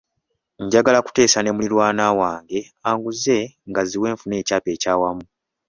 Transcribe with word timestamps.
Njagala 0.63 0.99
kuteesa 1.05 1.39
ne 1.41 1.51
muliraanwa 1.55 2.07
wange 2.21 2.59
anguze 2.89 3.37
ngaziwe 3.69 4.07
nfune 4.13 4.35
ekyapa 4.41 4.69
ekyawamu. 4.75 5.23